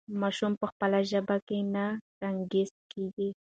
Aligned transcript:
ماشوم 0.21 0.51
په 0.61 0.65
خپله 0.71 0.97
ژبه 1.09 1.35
نه 1.73 1.85
ګنګس 2.19 2.71
کېږي. 2.91 3.29